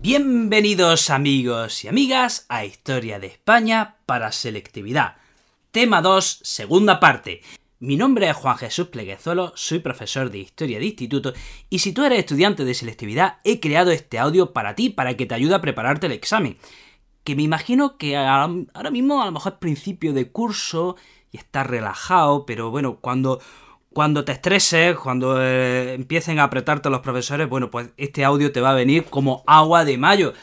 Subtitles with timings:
[0.00, 5.16] Bienvenidos amigos y amigas a Historia de España para Selectividad.
[5.72, 7.42] Tema 2, segunda parte.
[7.80, 11.32] Mi nombre es Juan Jesús Pleguezuelo, soy profesor de Historia de Instituto
[11.68, 15.26] y si tú eres estudiante de selectividad he creado este audio para ti, para que
[15.26, 16.58] te ayude a prepararte el examen.
[17.24, 20.94] Que me imagino que ahora mismo a lo mejor es principio de curso
[21.32, 23.40] y estás relajado, pero bueno, cuando
[23.92, 28.60] cuando te estreses, cuando eh, empiecen a apretarte los profesores, bueno, pues este audio te
[28.60, 30.34] va a venir como agua de mayo.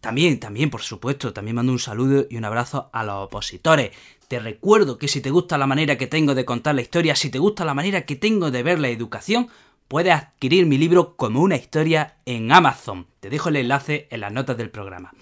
[0.00, 3.90] También, también, por supuesto, también mando un saludo y un abrazo a los opositores.
[4.28, 7.30] Te recuerdo que si te gusta la manera que tengo de contar la historia, si
[7.30, 9.48] te gusta la manera que tengo de ver la educación,
[9.88, 13.06] puedes adquirir mi libro como una historia en Amazon.
[13.20, 15.12] Te dejo el enlace en las notas del programa.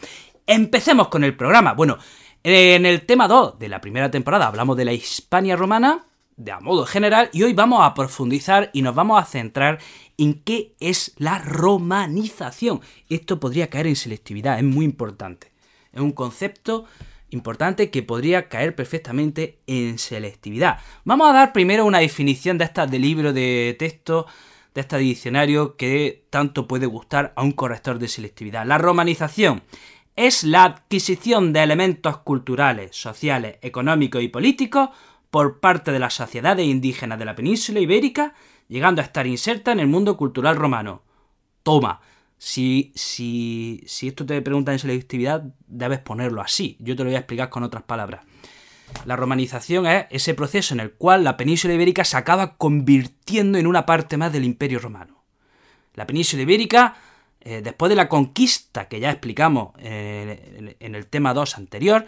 [0.47, 1.75] Empecemos con el programa.
[1.75, 1.99] Bueno,
[2.43, 6.05] en el tema 2 de la primera temporada hablamos de la Hispania romana,
[6.37, 9.79] de a modo general y hoy vamos a profundizar y nos vamos a centrar
[10.19, 12.81] en qué es la romanización.
[13.09, 15.53] Esto podría caer en selectividad, es muy importante.
[15.93, 16.87] Es un concepto
[17.31, 20.79] importante que podría caer perfectamente en selectividad.
[21.05, 24.27] Vamos a dar primero una definición de esta de libro de texto,
[24.75, 28.67] de este diccionario que tanto puede gustar a un corrector de selectividad.
[28.67, 29.63] La romanización
[30.17, 34.91] es la adquisición de elementos culturales, sociales, económicos y políticos
[35.35, 38.35] por parte de las sociedades indígenas de la península ibérica,
[38.69, 41.03] llegando a estar inserta en el mundo cultural romano.
[41.65, 42.03] Toma,
[42.39, 46.77] si, si, si esto te pregunta en selectividad, debes ponerlo así.
[46.79, 48.25] Yo te lo voy a explicar con otras palabras.
[49.07, 53.67] La romanización es ese proceso en el cual la península ibérica se acaba convirtiendo en
[53.67, 55.25] una parte más del imperio romano.
[55.95, 56.95] La península ibérica,
[57.41, 62.07] eh, después de la conquista que ya explicamos eh, en el tema 2 anterior,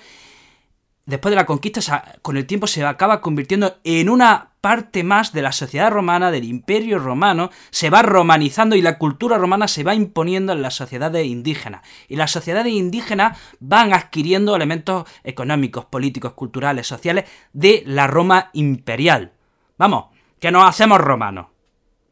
[1.06, 5.42] después de la conquista, con el tiempo se acaba convirtiendo en una parte más de
[5.42, 9.94] la sociedad romana, del imperio romano, se va romanizando y la cultura romana se va
[9.94, 11.82] imponiendo en las sociedades indígenas.
[12.08, 19.32] Y las sociedades indígenas van adquiriendo elementos económicos, políticos, culturales, sociales de la Roma imperial.
[19.78, 20.06] Vamos,
[20.40, 21.46] que nos hacemos romanos.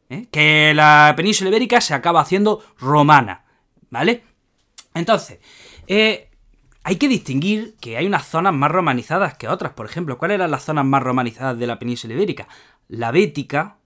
[0.09, 0.27] ¿eh?
[0.31, 3.43] Que la península ibérica se acaba haciendo romana.
[3.89, 4.23] ¿Vale?
[4.93, 5.39] Entonces,
[5.87, 6.29] eh,
[6.87, 9.73] hay que distinguir que hay unas zonas más romanizadas que otras.
[9.73, 12.47] Por ejemplo, ¿cuáles eran las zonas más romanizadas de la península ibérica?
[12.87, 13.77] La Bética,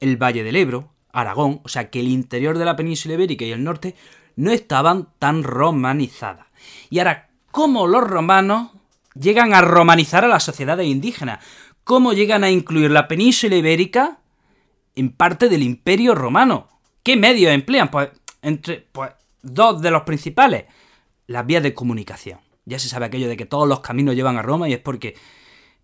[0.00, 3.52] el Valle del Ebro, Aragón, o sea que el interior de la península ibérica y
[3.52, 3.96] el norte
[4.36, 6.46] no estaban tan romanizadas.
[6.90, 8.72] Y ahora, ¿cómo los romanos
[9.14, 11.42] llegan a romanizar a las sociedades indígenas?
[11.84, 14.18] ¿Cómo llegan a incluir la península ibérica
[14.94, 16.68] en parte del imperio romano?
[17.02, 17.90] ¿Qué medios emplean?
[17.90, 18.10] Pues
[18.42, 20.66] entre pues, dos de los principales
[21.32, 22.40] las vías de comunicación.
[22.64, 25.16] Ya se sabe aquello de que todos los caminos llevan a Roma y es porque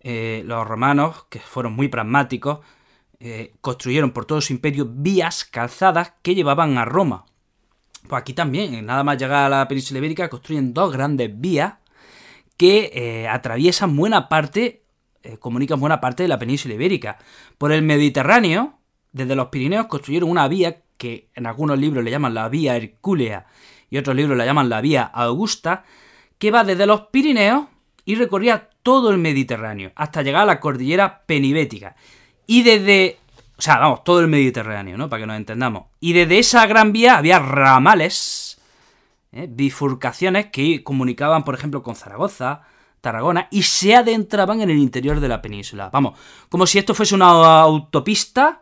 [0.01, 2.59] eh, los romanos, que fueron muy pragmáticos,
[3.19, 7.25] eh, construyeron por todo su imperio vías, calzadas que llevaban a Roma.
[8.07, 11.73] Pues aquí también, nada más llegar a la península ibérica, construyen dos grandes vías
[12.55, 14.83] que eh, atraviesan buena parte,
[15.39, 17.17] comunican buena parte de la península ibérica.
[17.57, 18.79] Por el Mediterráneo,
[19.11, 23.47] desde los Pirineos, construyeron una vía que en algunos libros le llaman la vía Hercúlea
[23.89, 25.83] y otros libros la llaman la Vía Augusta,
[26.37, 27.65] que va desde los Pirineos
[28.05, 31.95] y recorría todo el Mediterráneo, hasta llegar a la cordillera penibética.
[32.47, 33.19] Y desde...
[33.57, 35.09] O sea, vamos, todo el Mediterráneo, ¿no?
[35.09, 35.87] Para que nos entendamos.
[35.99, 38.59] Y desde esa gran vía había ramales,
[39.33, 39.47] ¿eh?
[39.49, 42.61] bifurcaciones que comunicaban, por ejemplo, con Zaragoza,
[43.01, 45.89] Tarragona, y se adentraban en el interior de la península.
[45.91, 46.17] Vamos,
[46.47, 47.27] como si esto fuese una
[47.61, 48.61] autopista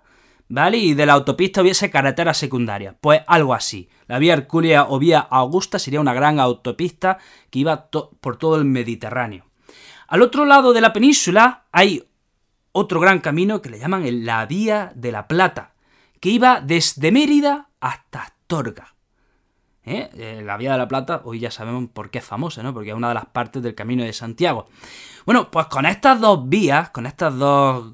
[0.50, 0.78] ¿vale?
[0.78, 2.96] Y de la autopista hubiese carretera secundaria.
[3.00, 3.90] Pues algo así.
[4.08, 7.18] La vía Hercúlea o vía Augusta sería una gran autopista
[7.50, 9.46] que iba por todo el Mediterráneo.
[10.08, 12.08] Al otro lado de la península hay
[12.72, 15.74] otro gran camino que le llaman la Vía de la Plata,
[16.20, 18.96] que iba desde Mérida hasta Astorga.
[19.84, 20.10] ¿Eh?
[20.14, 22.74] Eh, la Vía de la Plata, hoy ya sabemos por qué es famosa, ¿no?
[22.74, 24.68] Porque es una de las partes del Camino de Santiago.
[25.26, 27.94] Bueno, pues con estas dos vías, con estas dos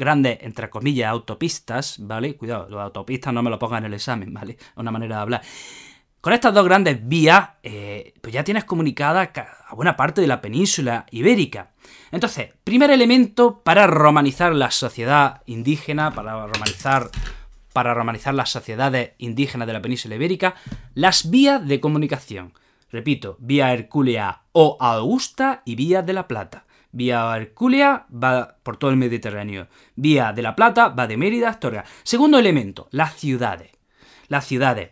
[0.00, 2.36] grandes, entre comillas, autopistas, ¿vale?
[2.36, 4.56] Cuidado, los autopistas no me lo pongan en el examen, ¿vale?
[4.74, 5.42] Una manera de hablar.
[6.20, 9.32] Con estas dos grandes vías, eh, pues ya tienes comunicada
[9.68, 11.70] a buena parte de la península ibérica.
[12.10, 17.10] Entonces, primer elemento para romanizar la sociedad indígena, para romanizar,
[17.72, 20.56] para romanizar las sociedades indígenas de la península ibérica,
[20.94, 22.52] las vías de comunicación.
[22.90, 26.64] Repito, vía Hercúlea o Augusta y vía de la Plata.
[26.92, 29.68] Vía Hercúlea va por todo el Mediterráneo.
[29.94, 31.84] Vía de la Plata va de Mérida a Astorga.
[32.02, 33.70] Segundo elemento, las ciudades.
[34.28, 34.90] Las ciudades.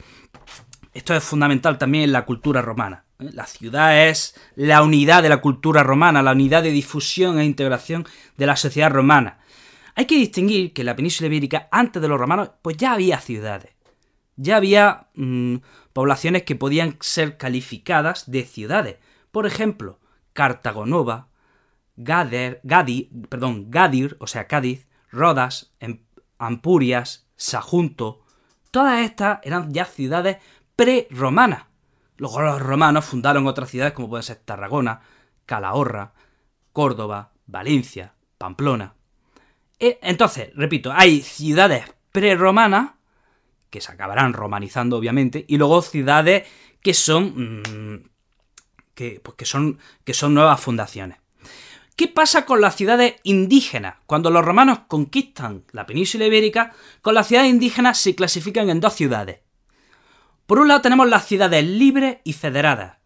[0.94, 3.04] Esto es fundamental también en la cultura romana.
[3.18, 3.30] ¿eh?
[3.32, 8.06] La ciudad es la unidad de la cultura romana, la unidad de difusión e integración
[8.36, 9.38] de la sociedad romana.
[9.94, 13.20] Hay que distinguir que en la península ibérica, antes de los romanos, pues ya había
[13.20, 13.72] ciudades.
[14.36, 15.56] ya había mm,
[15.92, 18.96] poblaciones que podían ser calificadas de ciudades.
[19.32, 19.98] Por ejemplo,
[20.32, 21.26] Cartagonova,
[21.98, 22.62] Gader,
[23.28, 26.04] perdón, Gadir, o sea, Cádiz, Rodas, em,
[26.38, 28.24] Ampurias, Sajunto.
[28.70, 30.36] Todas estas eran ya ciudades
[30.76, 31.64] pre-romanas.
[32.16, 35.00] Luego los romanos fundaron otras ciudades como pueden ser Tarragona,
[35.44, 36.12] Calahorra,
[36.72, 38.94] Córdoba, Valencia, Pamplona.
[39.80, 42.92] E, entonces, repito, hay ciudades preromanas
[43.70, 46.46] que se acabarán romanizando obviamente y luego ciudades
[46.80, 48.10] que son mm,
[48.94, 51.18] pues que son que son nuevas fundaciones.
[51.98, 53.96] ¿Qué pasa con las ciudades indígenas?
[54.06, 56.72] Cuando los romanos conquistan la península ibérica,
[57.02, 59.40] con las ciudades indígenas se clasifican en dos ciudades.
[60.46, 62.98] Por un lado tenemos las ciudades libres y federadas.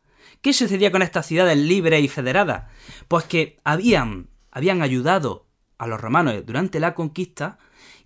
[0.42, 2.64] ¿Qué sucedía con estas ciudades libres y federadas?
[3.08, 5.46] Pues que habían, habían ayudado
[5.78, 7.56] a los romanos durante la conquista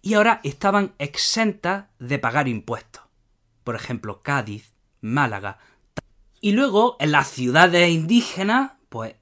[0.03, 3.03] y ahora estaban exentas de pagar impuestos.
[3.65, 5.59] Por ejemplo, Cádiz, Málaga.
[6.41, 9.17] Y luego en las ciudades indígenas, pues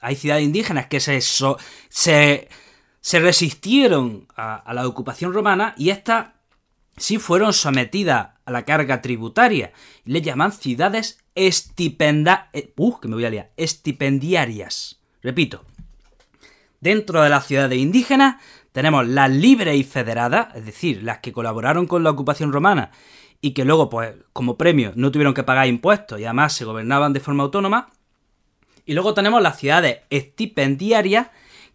[0.00, 2.48] hay ciudades indígenas que se, se,
[3.00, 6.28] se, resistieron a, la ocupación romana y estas
[6.96, 9.72] sí fueron sometidas a la carga tributaria.
[10.04, 15.00] Le llaman ciudades estipenda, eh, uh, que me voy a estipendiarias.
[15.22, 15.64] Repito,
[16.80, 18.36] dentro de las ciudades indígenas
[18.72, 22.90] tenemos las libres y federadas, es decir, las que colaboraron con la ocupación romana
[23.40, 27.12] y que luego, pues, como premio, no tuvieron que pagar impuestos y además se gobernaban
[27.12, 27.90] de forma autónoma.
[28.86, 31.28] Y luego tenemos las ciudades estipendiarias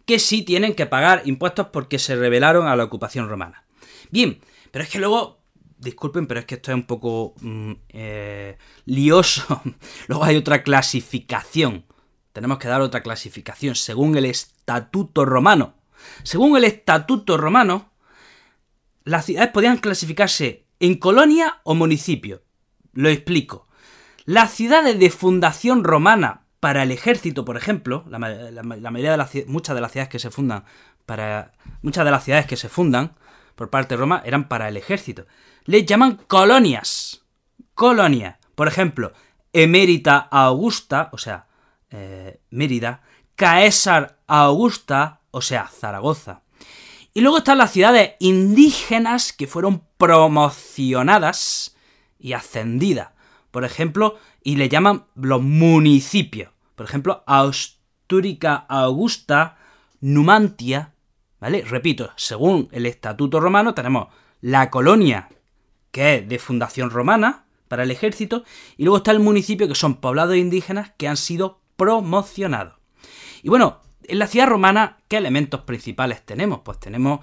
[0.04, 3.64] que sí tienen que pagar impuestos porque se rebelaron a la ocupación romana.
[4.10, 5.40] Bien, pero es que luego,
[5.78, 9.62] disculpen, pero es que esto es un poco mm, eh, lioso.
[10.06, 11.84] luego hay otra clasificación.
[12.32, 15.74] Tenemos que dar otra clasificación según el estatuto romano.
[16.22, 17.90] Según el estatuto romano,
[19.04, 22.42] las ciudades podían clasificarse en colonia o municipio.
[22.92, 23.66] Lo explico.
[24.24, 29.74] Las ciudades de fundación romana para el ejército, por ejemplo, la, mayoría de las muchas
[29.74, 30.64] de las ciudades que se fundan
[31.04, 33.14] para muchas de las ciudades que se fundan
[33.54, 35.26] por parte de Roma eran para el ejército.
[35.64, 37.22] Les llaman colonias.
[37.74, 38.38] Colonia.
[38.54, 39.12] Por ejemplo,
[39.52, 41.46] Emérita Augusta, o sea,
[41.90, 43.02] eh, Mérida,
[43.36, 46.42] Caesar Augusta, o sea, Zaragoza.
[47.12, 51.76] Y luego están las ciudades indígenas que fueron promocionadas
[52.18, 53.08] y ascendidas.
[53.56, 56.50] Por ejemplo, y le llaman los municipios.
[56.74, 59.56] Por ejemplo, Austúrica Augusta,
[60.02, 60.92] Numantia,
[61.40, 61.62] ¿vale?
[61.62, 64.08] Repito, según el Estatuto Romano tenemos
[64.42, 65.30] la colonia,
[65.90, 68.44] que es de fundación romana para el ejército,
[68.76, 72.74] y luego está el municipio, que son poblados indígenas que han sido promocionados.
[73.42, 76.60] Y bueno, en la ciudad romana, ¿qué elementos principales tenemos?
[76.62, 77.20] Pues tenemos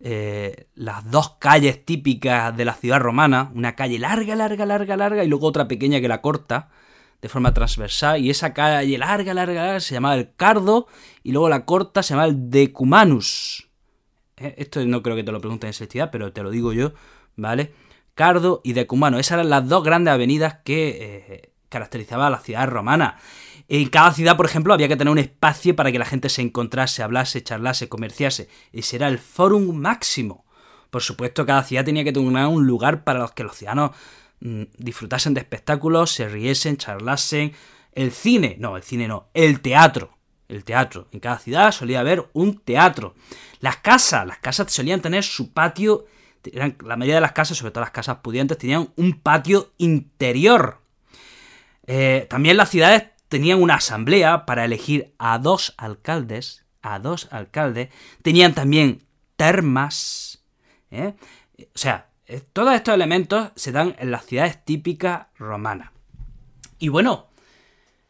[0.00, 5.24] eh, las dos calles típicas de la ciudad romana, una calle larga, larga, larga, larga,
[5.24, 6.68] y luego otra pequeña que la corta
[7.22, 10.86] de forma transversal, y esa calle larga, larga, larga se llamaba el Cardo,
[11.22, 13.68] y luego la corta se llamaba el Decumanus.
[14.36, 16.92] Eh, esto no creo que te lo pregunten en sextidad, pero te lo digo yo,
[17.36, 17.72] ¿vale?
[18.14, 23.16] Cardo y Decumanus, esas eran las dos grandes avenidas que caracterizaban a la ciudad romana.
[23.68, 26.42] En cada ciudad, por ejemplo, había que tener un espacio para que la gente se
[26.42, 28.48] encontrase, hablase, charlase, comerciase.
[28.72, 30.44] Ese era el forum máximo.
[30.90, 33.90] Por supuesto, cada ciudad tenía que tener un lugar para los que los ciudadanos
[34.40, 37.52] mm, disfrutasen de espectáculos, se riesen, charlasen.
[37.92, 40.16] El cine, no, el cine no, el teatro.
[40.48, 41.08] El teatro.
[41.10, 43.14] En cada ciudad solía haber un teatro.
[43.58, 46.06] Las casas, las casas solían tener su patio.
[46.52, 50.85] la mayoría de las casas, sobre todo las casas pudientes, tenían un patio interior.
[51.86, 57.88] Eh, también las ciudades tenían una asamblea para elegir a dos alcaldes, a dos alcaldes,
[58.22, 59.02] tenían también
[59.36, 60.44] termas,
[60.90, 61.14] ¿eh?
[61.58, 65.90] o sea, eh, todos estos elementos se dan en las ciudades típicas romanas.
[66.78, 67.28] Y bueno,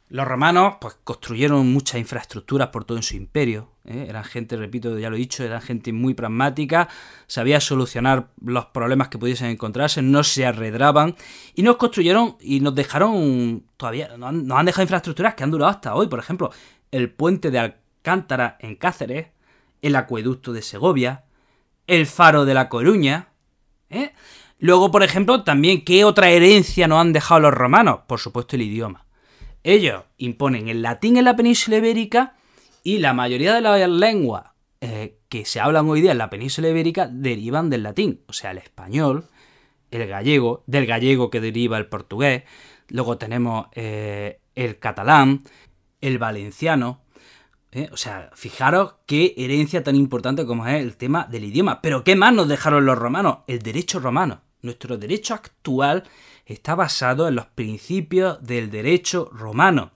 [0.08, 3.72] los romanos pues, construyeron muchas infraestructuras por todo en su imperio.
[3.86, 4.06] ¿Eh?
[4.08, 6.88] Eran gente, repito, ya lo he dicho, eran gente muy pragmática,
[7.26, 11.16] sabía solucionar los problemas que pudiesen encontrarse, no se arredraban
[11.54, 15.94] y nos construyeron y nos dejaron todavía, nos han, dejado infraestructuras que han durado hasta
[15.94, 16.08] hoy.
[16.08, 16.50] Por ejemplo,
[16.90, 19.28] el puente de Alcántara en Cáceres,
[19.82, 21.24] el acueducto de Segovia,
[21.86, 23.28] el faro de La Coruña.
[23.90, 24.12] ¿eh?
[24.58, 28.00] Luego, por ejemplo, también, ¿qué otra herencia nos han dejado los romanos?
[28.06, 29.04] Por supuesto, el idioma.
[29.62, 32.36] Ellos imponen el latín en la península ibérica
[32.86, 34.44] y la mayoría de las lenguas
[34.80, 38.52] eh, que se hablan hoy día en la península ibérica derivan del latín, o sea,
[38.52, 39.26] el español,
[39.90, 42.44] el gallego, del gallego que deriva el portugués,
[42.86, 45.42] luego tenemos eh, el catalán,
[46.00, 47.02] el valenciano,
[47.72, 51.82] eh, o sea, fijaros qué herencia tan importante como es el tema del idioma.
[51.82, 53.38] Pero ¿qué más nos dejaron los romanos?
[53.48, 56.04] El derecho romano nuestro derecho actual
[56.44, 59.90] está basado en los principios del derecho romano.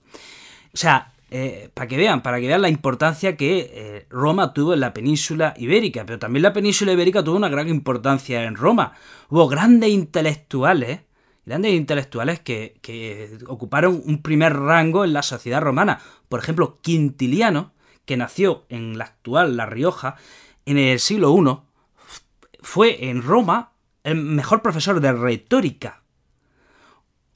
[0.73, 4.73] O sea, eh, para que vean, para que vean la importancia que eh, Roma tuvo
[4.73, 8.91] en la península ibérica, pero también la península ibérica tuvo una gran importancia en Roma.
[9.29, 10.99] Hubo grandes intelectuales,
[11.45, 16.01] grandes intelectuales que, que ocuparon un primer rango en la sociedad romana.
[16.27, 17.71] Por ejemplo, Quintiliano,
[18.03, 20.17] que nació en la actual La Rioja
[20.65, 21.71] en el siglo I,
[22.61, 23.71] fue en Roma
[24.03, 26.03] el mejor profesor de retórica.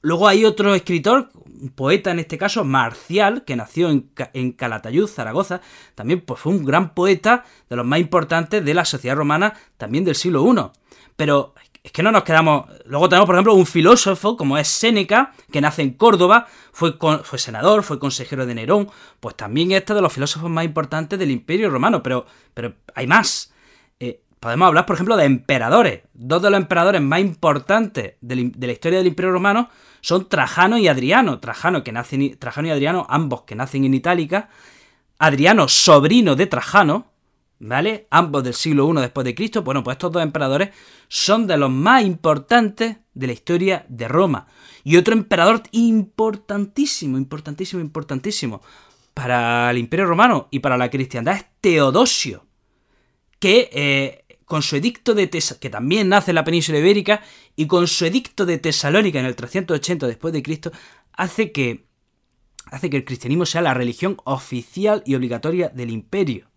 [0.02, 1.30] Luego hay otro escritor,
[1.74, 5.60] poeta en este caso, Marcial, que nació en, Calatayud, Zaragoza,
[5.94, 10.04] también pues, fue un gran poeta de los más importantes de la sociedad romana, también
[10.04, 10.70] del siglo I.
[11.16, 12.66] Pero es que no nos quedamos.
[12.84, 17.38] Luego tenemos, por ejemplo, un filósofo como es Séneca, que nace en Córdoba, fue, fue
[17.38, 21.70] senador, fue consejero de Nerón, pues también este de los filósofos más importantes del Imperio
[21.70, 23.52] Romano, pero, pero hay más.
[24.46, 26.02] Podemos hablar, por ejemplo, de emperadores.
[26.14, 30.86] Dos de los emperadores más importantes de la historia del Imperio Romano son Trajano y
[30.86, 31.40] Adriano.
[31.40, 31.92] Trajano, que
[32.38, 34.48] Trajano y Adriano, ambos que nacen en Itálica.
[35.18, 37.10] Adriano, sobrino de Trajano,
[37.58, 38.06] ¿vale?
[38.08, 39.64] Ambos del siglo I después de Cristo.
[39.64, 40.68] Bueno, pues estos dos emperadores
[41.08, 44.46] son de los más importantes de la historia de Roma.
[44.84, 48.62] Y otro emperador importantísimo, importantísimo, importantísimo
[49.12, 52.46] para el Imperio Romano y para la cristiandad es Teodosio,
[53.40, 57.22] que eh, con su edicto de Tesalónica, que también nace en la península ibérica,
[57.56, 60.72] y con su edicto de Tesalónica en el 380 después de Cristo,
[61.12, 61.86] hace que,
[62.66, 66.48] hace que el cristianismo sea la religión oficial y obligatoria del imperio.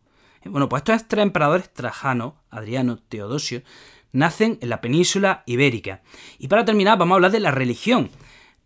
[0.46, 3.64] Bueno, pues estos tres emperadores, Trajano, Adriano, Teodosio,
[4.12, 6.02] nacen en la península ibérica.
[6.38, 8.10] Y para terminar, vamos a hablar de la religión.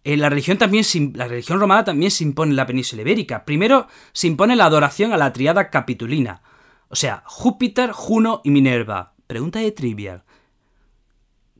[0.03, 3.45] Eh, la, religión también, la religión romana también se impone en la península ibérica.
[3.45, 6.41] Primero se impone la adoración a la triada capitulina,
[6.89, 9.13] o sea, Júpiter, Juno y Minerva.
[9.27, 10.23] Pregunta de trivial.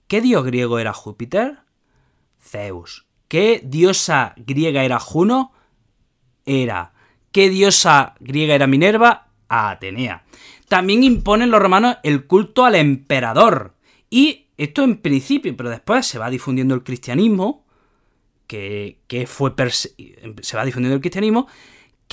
[0.08, 1.60] ¿Qué dios griego era Júpiter?
[2.40, 3.08] Zeus.
[3.28, 5.54] ¿Qué diosa griega era Juno?
[6.46, 6.94] Era.
[7.32, 9.30] ¿Qué diosa griega era Minerva?
[9.48, 10.24] Atenea.
[10.68, 13.76] También imponen los romanos el culto al emperador.
[14.10, 17.66] Y esto en principio, pero después se va difundiendo el cristianismo,
[18.48, 21.48] que, fue se va difundiendo el cristianismo,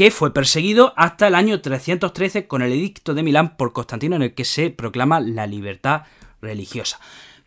[0.00, 4.22] que fue perseguido hasta el año 313 con el edicto de Milán por Constantino en
[4.22, 6.04] el que se proclama la libertad
[6.40, 6.98] religiosa.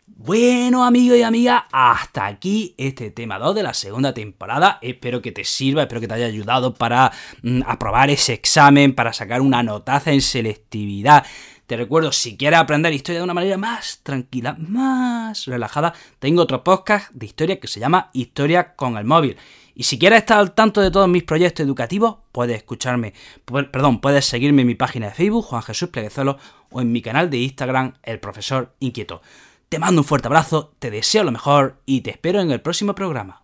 [0.06, 4.78] Bueno, amigos y amigas, hasta aquí este tema 2 de la segunda temporada.
[4.82, 7.10] Espero que te sirva, espero que te haya ayudado para
[7.42, 11.26] mm, aprobar ese examen, para sacar una notaza en selectividad.
[11.66, 16.62] Te recuerdo, si quieres aprender historia de una manera más tranquila, más relajada, tengo otro
[16.62, 19.38] podcast de historia que se llama Historia con el móvil.
[19.74, 23.14] Y si quieres estar al tanto de todos mis proyectos educativos, puedes escucharme,
[23.46, 26.36] perdón, puedes seguirme en mi página de Facebook, Juan Jesús Pleguezolo,
[26.70, 29.22] o en mi canal de Instagram, El Profesor Inquieto.
[29.70, 32.94] Te mando un fuerte abrazo, te deseo lo mejor y te espero en el próximo
[32.94, 33.43] programa.